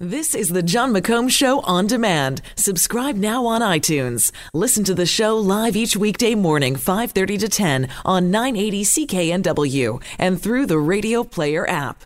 [0.00, 2.42] This is the Jon McComb Show on demand.
[2.56, 4.32] Subscribe now on iTunes.
[4.52, 10.42] Listen to the show live each weekday morning, 5:30 to 10 on 980 CKNW and
[10.42, 12.02] through the Radio Player app.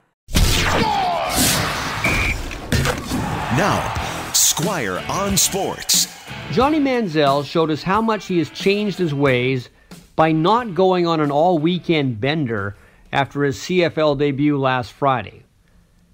[3.57, 6.09] Now, Squire on Sports.
[6.53, 9.71] Johnny Manziel showed us how much he has changed his ways
[10.15, 12.77] by not going on an all weekend bender
[13.15, 15.45] after his CFL debut last Friday.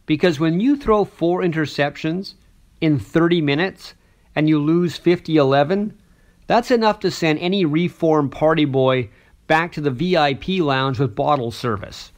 [0.07, 2.35] Because when you throw four interceptions
[2.81, 3.95] in 30 minutes
[4.35, 5.99] and you lose 50 11,
[6.47, 9.09] that's enough to send any reformed party boy
[9.47, 12.13] back to the VIP lounge with bottle service.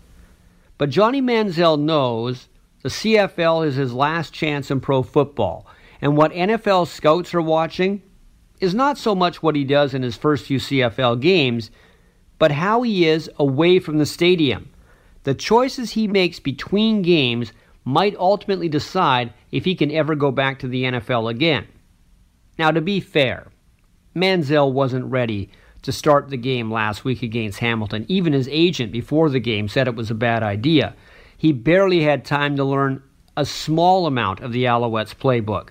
[0.79, 2.49] But Johnny Manziel knows
[2.83, 5.67] the CFL is his last chance in pro football,
[6.01, 8.03] and what NFL scouts are watching
[8.61, 11.71] is not so much what he does in his first few CFL games,
[12.39, 14.71] but how he is away from the stadium.
[15.25, 17.53] The choices he makes between games
[17.87, 21.67] might ultimately decide if he can ever go back to the NFL again.
[22.59, 23.47] Now, to be fair,
[24.15, 25.51] Manziel wasn't ready
[25.83, 28.05] to start the game last week against Hamilton.
[28.09, 30.97] Even his agent before the game said it was a bad idea.
[31.39, 33.05] He barely had time to learn
[33.37, 35.69] a small amount of the Alouettes playbook.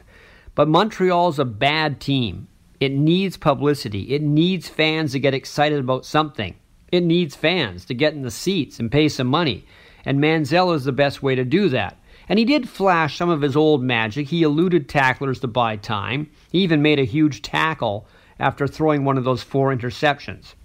[0.53, 2.47] But Montreal's a bad team.
[2.79, 4.13] It needs publicity.
[4.13, 6.55] It needs fans to get excited about something.
[6.93, 9.65] It needs fans to get in the seats and pay some money.
[10.05, 11.97] And Manziel is the best way to do that.
[12.27, 14.27] And he did flash some of his old magic.
[14.27, 16.29] He eluded tacklers to buy time.
[16.51, 18.07] He even made a huge tackle
[18.39, 20.55] after throwing one of those four interceptions.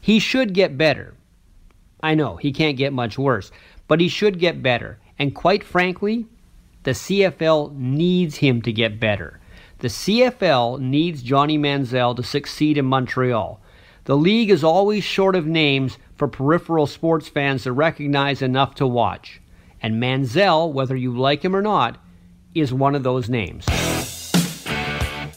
[0.00, 1.14] He should get better.
[2.02, 3.50] I know, he can't get much worse,
[3.88, 4.98] but he should get better.
[5.18, 6.26] And quite frankly,
[6.84, 9.38] the CFL needs him to get better.
[9.80, 13.60] The CFL needs Johnny Manziel to succeed in Montreal.
[14.04, 18.86] The league is always short of names for peripheral sports fans to recognize enough to
[18.86, 19.40] watch.
[19.82, 21.98] And Manziel, whether you like him or not,
[22.54, 23.66] is one of those names.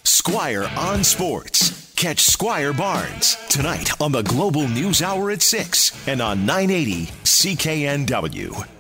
[0.04, 1.94] Squire on Sports.
[1.96, 8.73] Catch Squire Barnes tonight on the Global News Hour at 6 and on 980 CKNW.